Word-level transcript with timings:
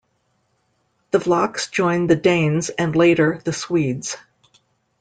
The 1.11 1.19
Vlachs 1.19 1.69
joined 1.69 2.09
the 2.09 2.15
Danes, 2.15 2.69
and 2.71 2.95
later, 2.95 3.39
the 3.45 3.53
Swedes. 3.53 4.17